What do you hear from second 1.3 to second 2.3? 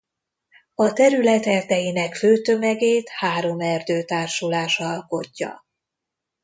erdeinek